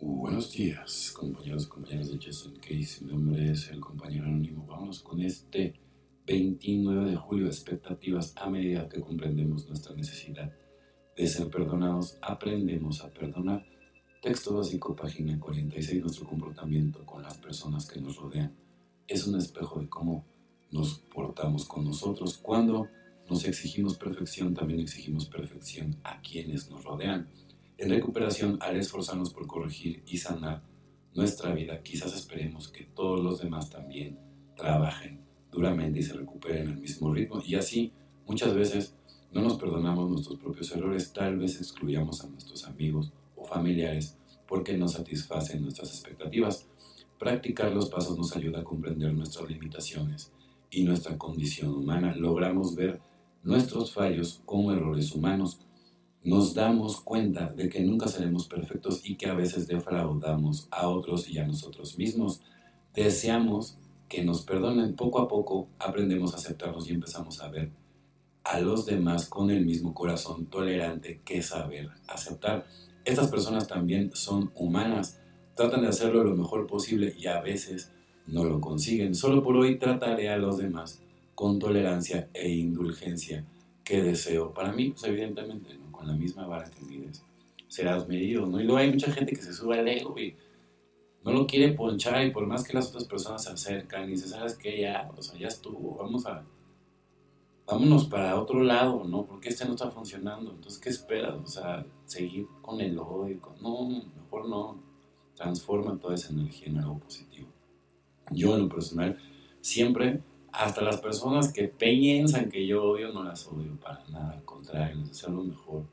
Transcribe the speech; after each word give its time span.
Buenos 0.00 0.52
días, 0.52 1.10
compañeros 1.10 1.64
y 1.64 1.68
compañeras 1.70 2.12
de 2.12 2.24
Justin 2.24 2.54
Case. 2.60 3.04
Mi 3.04 3.10
nombre 3.10 3.50
es 3.50 3.68
el 3.70 3.80
compañero 3.80 4.26
anónimo. 4.26 4.64
Vamos 4.64 5.00
con 5.00 5.20
este 5.20 5.74
29 6.24 7.10
de 7.10 7.16
julio. 7.16 7.46
Expectativas 7.48 8.32
a 8.36 8.48
medida 8.48 8.88
que 8.88 9.00
comprendemos 9.00 9.66
nuestra 9.66 9.96
necesidad 9.96 10.52
de 11.16 11.26
ser 11.26 11.50
perdonados, 11.50 12.16
aprendemos 12.22 13.02
a 13.02 13.10
perdonar. 13.10 13.66
Texto 14.22 14.54
básico, 14.54 14.94
página 14.94 15.36
46. 15.36 16.00
Nuestro 16.00 16.28
comportamiento 16.28 17.04
con 17.04 17.24
las 17.24 17.36
personas 17.38 17.84
que 17.84 18.00
nos 18.00 18.18
rodean 18.18 18.54
es 19.08 19.26
un 19.26 19.36
espejo 19.36 19.80
de 19.80 19.88
cómo 19.88 20.24
nos 20.70 21.00
portamos 21.12 21.64
con 21.64 21.84
nosotros. 21.84 22.38
Cuando 22.38 22.86
nos 23.28 23.44
exigimos 23.44 23.98
perfección, 23.98 24.54
también 24.54 24.78
exigimos 24.78 25.26
perfección 25.26 25.96
a 26.04 26.20
quienes 26.20 26.70
nos 26.70 26.84
rodean 26.84 27.28
en 27.78 27.90
recuperación, 27.90 28.58
al 28.60 28.76
esforzarnos 28.76 29.32
por 29.32 29.46
corregir 29.46 30.02
y 30.06 30.18
sanar 30.18 30.62
nuestra 31.14 31.54
vida, 31.54 31.80
quizás 31.82 32.14
esperemos 32.14 32.68
que 32.68 32.84
todos 32.84 33.22
los 33.22 33.40
demás 33.40 33.70
también 33.70 34.18
trabajen 34.56 35.20
duramente 35.50 36.00
y 36.00 36.02
se 36.02 36.14
recuperen 36.14 36.68
al 36.68 36.78
mismo 36.78 37.14
ritmo. 37.14 37.40
Y 37.46 37.54
así, 37.54 37.92
muchas 38.26 38.52
veces, 38.52 38.94
no 39.32 39.42
nos 39.42 39.58
perdonamos 39.58 40.10
nuestros 40.10 40.38
propios 40.38 40.72
errores, 40.72 41.12
tal 41.12 41.38
vez 41.38 41.60
excluyamos 41.60 42.24
a 42.24 42.28
nuestros 42.28 42.64
amigos 42.66 43.12
o 43.36 43.44
familiares 43.44 44.16
porque 44.48 44.76
no 44.76 44.88
satisfacen 44.88 45.62
nuestras 45.62 45.90
expectativas. 45.90 46.66
Practicar 47.18 47.72
los 47.72 47.88
pasos 47.90 48.18
nos 48.18 48.34
ayuda 48.34 48.60
a 48.60 48.64
comprender 48.64 49.12
nuestras 49.12 49.48
limitaciones 49.48 50.32
y 50.70 50.82
nuestra 50.82 51.16
condición 51.16 51.74
humana. 51.74 52.14
Logramos 52.16 52.74
ver 52.74 53.00
nuestros 53.44 53.92
fallos 53.92 54.42
como 54.44 54.72
errores 54.72 55.12
humanos 55.12 55.60
nos 56.24 56.54
damos 56.54 57.00
cuenta 57.00 57.48
de 57.48 57.68
que 57.68 57.82
nunca 57.82 58.08
seremos 58.08 58.46
perfectos 58.46 59.00
y 59.04 59.16
que 59.16 59.28
a 59.28 59.34
veces 59.34 59.66
defraudamos 59.66 60.68
a 60.70 60.88
otros 60.88 61.28
y 61.28 61.38
a 61.38 61.46
nosotros 61.46 61.96
mismos. 61.98 62.42
Deseamos 62.94 63.78
que 64.08 64.24
nos 64.24 64.42
perdonen. 64.42 64.96
Poco 64.96 65.20
a 65.20 65.28
poco 65.28 65.68
aprendemos 65.78 66.34
a 66.34 66.36
aceptarnos 66.36 66.88
y 66.88 66.94
empezamos 66.94 67.40
a 67.40 67.48
ver 67.48 67.70
a 68.44 68.60
los 68.60 68.86
demás 68.86 69.28
con 69.28 69.50
el 69.50 69.64
mismo 69.64 69.94
corazón 69.94 70.46
tolerante 70.46 71.20
que 71.24 71.42
saber 71.42 71.90
aceptar. 72.08 72.66
Estas 73.04 73.28
personas 73.28 73.68
también 73.68 74.10
son 74.14 74.50
humanas, 74.54 75.20
tratan 75.54 75.82
de 75.82 75.88
hacerlo 75.88 76.24
lo 76.24 76.34
mejor 76.34 76.66
posible 76.66 77.14
y 77.18 77.26
a 77.26 77.40
veces 77.40 77.92
no 78.26 78.44
lo 78.44 78.60
consiguen. 78.60 79.14
Solo 79.14 79.42
por 79.42 79.56
hoy 79.56 79.78
trataré 79.78 80.30
a 80.30 80.38
los 80.38 80.58
demás 80.58 81.00
con 81.34 81.58
tolerancia 81.58 82.28
e 82.34 82.50
indulgencia 82.50 83.44
que 83.84 84.02
deseo 84.02 84.52
para 84.52 84.72
mí, 84.72 84.90
pues 84.90 85.04
evidentemente 85.04 85.74
¿no? 85.74 85.87
Con 85.98 86.06
la 86.06 86.14
misma 86.14 86.46
vara 86.46 86.70
que 86.70 86.80
mides, 86.84 87.24
serás 87.66 88.06
medido, 88.06 88.46
¿no? 88.46 88.60
Y 88.60 88.64
luego 88.64 88.78
hay 88.78 88.92
mucha 88.92 89.10
gente 89.10 89.34
que 89.34 89.42
se 89.42 89.52
sube 89.52 89.80
al 89.80 89.88
ego 89.88 90.16
y 90.16 90.36
no 91.24 91.32
lo 91.32 91.44
quiere 91.44 91.72
ponchar 91.72 92.24
y 92.24 92.30
por 92.30 92.46
más 92.46 92.62
que 92.62 92.72
las 92.72 92.88
otras 92.90 93.04
personas 93.04 93.42
se 93.42 93.50
acercan 93.50 94.04
y 94.04 94.12
dicen, 94.12 94.28
¿sabes 94.28 94.56
qué? 94.56 94.80
Ya, 94.80 95.10
o 95.16 95.20
sea, 95.20 95.36
ya 95.36 95.48
estuvo, 95.48 95.96
vamos 95.96 96.24
a, 96.26 96.44
vámonos 97.66 98.06
para 98.06 98.40
otro 98.40 98.62
lado, 98.62 99.02
¿no? 99.04 99.26
Porque 99.26 99.48
este 99.48 99.64
no 99.64 99.72
está 99.72 99.90
funcionando, 99.90 100.52
entonces, 100.52 100.80
¿qué 100.80 100.88
esperas? 100.88 101.34
O 101.34 101.46
sea, 101.46 101.84
seguir 102.04 102.46
con 102.62 102.80
el 102.80 102.96
odio, 102.96 103.40
no, 103.60 103.88
mejor 104.14 104.48
no, 104.48 104.78
transforma 105.34 105.98
toda 105.98 106.14
esa 106.14 106.32
energía 106.32 106.68
en 106.68 106.78
algo 106.78 107.00
positivo. 107.00 107.48
Yo 108.30 108.54
en 108.54 108.62
lo 108.62 108.68
personal 108.68 109.18
siempre 109.60 110.22
hasta 110.52 110.82
las 110.82 110.98
personas 111.00 111.52
que 111.52 111.68
piensan 111.68 112.50
que 112.50 112.66
yo 112.66 112.84
odio, 112.84 113.12
no 113.12 113.22
las 113.22 113.46
odio 113.46 113.76
para 113.80 114.04
nada, 114.08 114.32
al 114.32 114.44
contrario, 114.44 114.96
les 114.96 115.08
deseo 115.08 115.30
lo 115.30 115.44
mejor. 115.44 115.84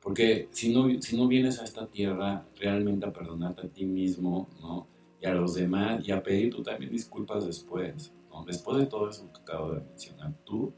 Porque 0.00 0.48
si 0.50 0.72
no, 0.72 1.00
si 1.00 1.16
no 1.16 1.26
vienes 1.26 1.60
a 1.60 1.64
esta 1.64 1.86
tierra 1.86 2.44
realmente 2.56 3.06
a 3.06 3.12
perdonarte 3.12 3.66
a 3.66 3.70
ti 3.70 3.86
mismo, 3.86 4.48
¿no? 4.60 4.86
Y 5.20 5.26
a 5.26 5.34
los 5.34 5.54
demás, 5.54 6.06
y 6.06 6.12
a 6.12 6.22
pedir 6.22 6.54
tú 6.54 6.62
también 6.62 6.92
disculpas 6.92 7.46
después, 7.46 8.12
¿no? 8.30 8.44
Después 8.44 8.78
de 8.78 8.86
todo 8.86 9.08
eso 9.08 9.32
que 9.32 9.40
acabo 9.40 9.72
de 9.72 9.80
mencionar, 9.80 10.34
tú 10.44 10.72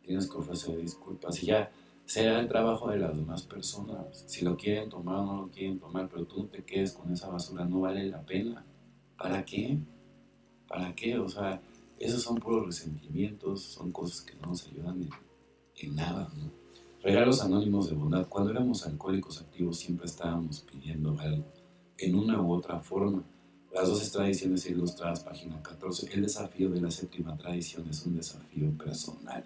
tienes 0.00 0.30
que 0.30 0.38
ofrecer 0.38 0.76
disculpas 0.80 1.42
y 1.42 1.46
ya 1.46 1.70
será 2.04 2.40
el 2.40 2.48
trabajo 2.48 2.88
de 2.88 2.98
las 2.98 3.16
demás 3.16 3.42
personas. 3.42 4.24
Si 4.26 4.44
lo 4.44 4.56
quieren 4.56 4.88
tomar 4.88 5.16
o 5.16 5.24
no 5.24 5.42
lo 5.42 5.48
quieren 5.50 5.78
tomar, 5.78 6.08
pero 6.08 6.24
tú 6.24 6.38
no 6.38 6.44
te 6.46 6.64
quedes 6.64 6.92
con 6.92 7.12
esa 7.12 7.28
basura, 7.28 7.64
no 7.64 7.80
vale 7.80 8.06
la 8.06 8.22
pena. 8.22 8.64
¿Para 9.18 9.44
qué? 9.44 9.76
¿Para 10.68 10.94
qué? 10.94 11.18
O 11.18 11.28
sea, 11.28 11.60
esos 11.98 12.22
son 12.22 12.36
puros 12.36 12.66
resentimientos, 12.66 13.62
son 13.62 13.90
cosas 13.92 14.20
que 14.20 14.34
no 14.36 14.48
nos 14.48 14.66
ayudan 14.66 15.08
en, 15.76 15.94
nada. 15.94 16.30
Regalos 17.02 17.40
anónimos 17.42 17.88
de 17.88 17.96
bondad. 17.96 18.28
Cuando 18.28 18.50
éramos 18.50 18.86
alcohólicos 18.86 19.40
activos 19.40 19.78
siempre 19.78 20.06
estábamos 20.06 20.60
pidiendo 20.60 21.18
algo, 21.18 21.44
en 21.96 22.14
una 22.14 22.40
u 22.40 22.52
otra 22.52 22.78
forma. 22.80 23.24
Las 23.74 23.88
dos 23.88 24.10
tradiciones 24.10 24.64
ilustradas, 24.66 25.20
página 25.20 25.62
14. 25.62 26.12
El 26.12 26.22
desafío 26.22 26.70
de 26.70 26.80
la 26.80 26.90
séptima 26.90 27.36
tradición 27.36 27.88
es 27.88 28.04
un 28.06 28.16
desafío 28.16 28.70
personal 28.76 29.44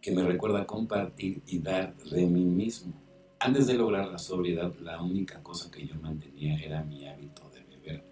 que 0.00 0.12
me 0.12 0.22
recuerda 0.22 0.66
compartir 0.66 1.42
y 1.46 1.58
dar 1.58 1.96
de 1.96 2.26
mí 2.26 2.44
mismo. 2.44 2.92
Antes 3.40 3.66
de 3.66 3.74
lograr 3.74 4.08
la 4.08 4.18
sobriedad, 4.18 4.72
la 4.80 5.02
única 5.02 5.42
cosa 5.42 5.70
que 5.70 5.86
yo 5.86 5.94
mantenía 5.96 6.58
era 6.58 6.82
mi 6.82 7.06
hábito 7.06 7.48
de 7.50 7.62
beber. 7.64 8.04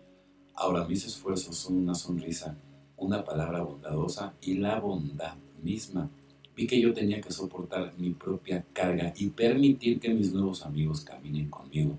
Ahora 0.54 0.86
mis 0.86 1.04
esfuerzos 1.04 1.56
son 1.56 1.76
una 1.76 1.94
sonrisa 1.94 2.56
una 2.96 3.24
palabra 3.24 3.62
bondadosa 3.62 4.34
y 4.40 4.54
la 4.54 4.80
bondad 4.80 5.36
misma. 5.62 6.10
Vi 6.54 6.66
que 6.66 6.80
yo 6.80 6.94
tenía 6.94 7.20
que 7.20 7.30
soportar 7.30 7.92
mi 7.98 8.10
propia 8.10 8.64
carga 8.72 9.12
y 9.16 9.28
permitir 9.28 10.00
que 10.00 10.14
mis 10.14 10.32
nuevos 10.32 10.64
amigos 10.64 11.04
caminen 11.04 11.50
conmigo, 11.50 11.98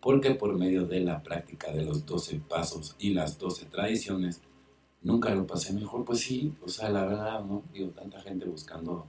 porque 0.00 0.34
por 0.34 0.56
medio 0.56 0.86
de 0.86 1.00
la 1.00 1.22
práctica 1.22 1.72
de 1.72 1.84
los 1.84 2.06
12 2.06 2.40
pasos 2.48 2.94
y 3.00 3.10
las 3.10 3.38
12 3.38 3.66
tradiciones, 3.66 4.40
nunca 5.02 5.34
lo 5.34 5.46
pasé 5.46 5.72
mejor. 5.72 6.04
Pues 6.04 6.20
sí, 6.20 6.54
o 6.64 6.68
sea, 6.68 6.90
la 6.90 7.04
verdad, 7.04 7.44
¿no? 7.44 7.64
Digo, 7.72 7.90
tanta 7.90 8.20
gente 8.20 8.46
buscando 8.46 9.06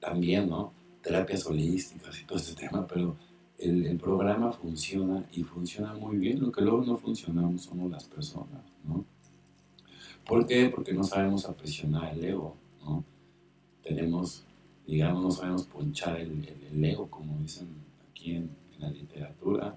también, 0.00 0.48
¿no? 0.48 0.72
Terapias 1.00 1.46
holísticas 1.46 2.20
y 2.20 2.24
todo 2.24 2.38
este 2.38 2.60
tema, 2.60 2.86
pero 2.88 3.16
el, 3.56 3.86
el 3.86 3.98
programa 3.98 4.50
funciona 4.50 5.24
y 5.32 5.44
funciona 5.44 5.94
muy 5.94 6.16
bien. 6.16 6.40
Lo 6.40 6.50
que 6.50 6.62
luego 6.62 6.84
no 6.84 6.96
funcionamos 6.96 7.62
somos 7.62 7.88
las 7.88 8.04
personas, 8.04 8.64
¿no? 8.84 9.04
¿Por 10.28 10.46
qué? 10.46 10.68
Porque 10.68 10.92
no 10.92 11.04
sabemos 11.04 11.46
aprisionar 11.46 12.12
el 12.12 12.22
ego, 12.22 12.54
¿no? 12.84 13.02
Tenemos, 13.82 14.44
digamos, 14.86 15.22
no 15.22 15.30
sabemos 15.30 15.62
ponchar 15.64 16.20
el, 16.20 16.84
ego, 16.84 17.08
como 17.08 17.38
dicen 17.38 17.68
aquí 18.10 18.32
en, 18.32 18.50
la 18.78 18.90
literatura, 18.90 19.74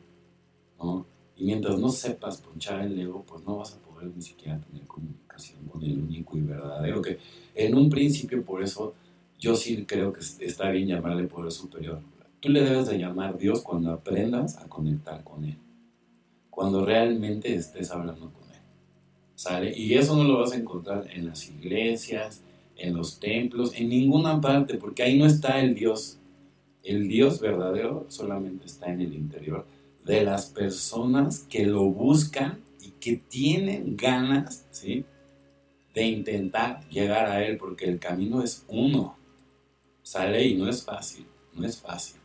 ¿no? 0.78 1.08
Y 1.38 1.46
mientras 1.46 1.80
no 1.80 1.90
sepas 1.90 2.38
ponchar 2.38 2.82
el 2.82 3.00
ego, 3.00 3.24
pues 3.26 3.44
no 3.46 3.58
vas 3.58 3.74
a 3.74 3.80
poder 3.80 4.12
ni 4.14 4.22
siquiera 4.22 4.60
tener 4.60 4.86
comunicación 4.86 5.66
con 5.66 5.82
el 5.82 5.98
único 5.98 6.38
y 6.38 6.42
verdadero, 6.42 7.02
que 7.02 7.18
en 7.56 7.74
un 7.74 7.90
principio 7.90 8.44
por 8.44 8.62
eso 8.62 8.94
yo 9.40 9.56
sí 9.56 9.86
creo 9.86 10.14
que 10.14 10.20
está 10.20 10.70
bien 10.70 10.88
llamarle 10.88 11.28
poder 11.28 11.52
superior. 11.52 12.02
Tú 12.42 12.50
le 12.50 12.62
debes 12.62 12.88
de 12.88 13.00
llamar 13.00 13.40
Dios 13.40 13.62
cuando 13.62 13.92
aprendas 13.92 14.58
a 14.58 14.68
conectar 14.68 15.24
con 15.24 15.46
Él, 15.46 15.58
cuando 16.50 16.86
realmente 16.86 17.56
estés 17.56 17.90
hablando 17.90 18.32
con 18.32 18.51
y 19.76 19.96
eso 19.96 20.16
no 20.16 20.24
lo 20.24 20.40
vas 20.40 20.52
a 20.52 20.58
encontrar 20.58 21.08
en 21.12 21.26
las 21.26 21.50
iglesias, 21.50 22.42
en 22.76 22.96
los 22.96 23.20
templos, 23.20 23.74
en 23.76 23.90
ninguna 23.90 24.40
parte, 24.40 24.76
porque 24.76 25.04
ahí 25.04 25.18
no 25.18 25.26
está 25.26 25.60
el 25.60 25.74
Dios. 25.74 26.20
El 26.84 27.08
Dios 27.08 27.40
verdadero 27.40 28.06
solamente 28.10 28.66
está 28.66 28.92
en 28.92 29.02
el 29.02 29.14
interior 29.14 29.66
de 30.04 30.24
las 30.24 30.48
personas 30.48 31.46
que 31.50 31.66
lo 31.66 31.86
buscan 31.86 32.60
y 32.82 32.92
que 32.92 33.18
tienen 33.18 33.96
ganas, 33.96 34.66
¿sí? 34.72 35.06
De 35.94 36.04
intentar 36.04 36.88
llegar 36.90 37.26
a 37.28 37.44
Él, 37.44 37.58
porque 37.58 37.86
el 37.86 38.00
camino 38.00 38.42
es 38.42 38.66
uno, 38.68 39.18
¿sale? 40.02 40.46
Y 40.48 40.56
no 40.56 40.68
es 40.70 40.84
fácil, 40.84 41.26
no 41.54 41.66
es 41.66 41.80
fácil, 41.80 42.20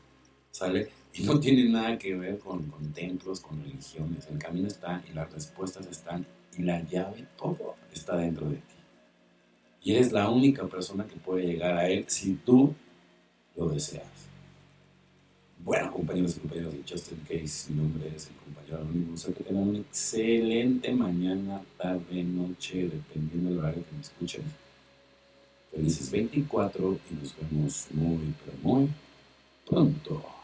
¿sale? 0.50 0.88
Y 1.12 1.22
no 1.22 1.40
tiene 1.40 1.68
nada 1.68 1.98
que 1.98 2.14
ver 2.14 2.38
con, 2.38 2.64
con 2.64 2.92
templos, 2.92 3.40
con 3.40 3.62
religiones. 3.62 4.26
El 4.30 4.38
camino 4.38 4.68
está 4.68 5.02
y 5.10 5.14
las 5.14 5.32
respuestas 5.32 5.86
están 5.86 6.26
y 6.56 6.62
la 6.62 6.82
llave, 6.82 7.26
todo 7.36 7.76
está 7.92 8.16
dentro 8.16 8.48
de 8.48 8.56
ti. 8.56 8.62
Y 9.82 9.94
eres 9.94 10.12
la 10.12 10.28
única 10.30 10.66
persona 10.66 11.06
que 11.06 11.16
puede 11.16 11.46
llegar 11.46 11.76
a 11.76 11.88
Él 11.88 12.04
si 12.08 12.34
tú 12.34 12.74
lo 13.56 13.68
deseas. 13.68 14.04
Bueno, 15.58 15.92
compañeros 15.92 16.36
y 16.36 16.40
compañeras 16.40 16.72
de 16.72 16.82
Justin 16.88 17.18
Case, 17.28 17.72
mi 17.72 17.82
nombre 17.82 18.12
es 18.14 18.28
el 18.28 18.36
compañero 18.36 18.78
anónimo. 18.78 19.16
Sé 19.16 19.32
que 19.32 19.42
tengan 19.42 19.68
una 19.68 19.78
excelente 19.78 20.92
mañana, 20.92 21.62
tarde, 21.76 22.22
noche, 22.22 22.88
dependiendo 22.88 23.50
del 23.50 23.58
horario 23.58 23.84
que 23.84 23.96
me 23.96 24.00
escuchen. 24.00 24.42
Felices 25.72 26.10
24 26.10 26.98
y 27.10 27.14
nos 27.14 27.34
vemos 27.36 27.86
muy, 27.90 28.34
pero 28.44 28.58
muy 28.62 28.88
pronto. 29.68 30.35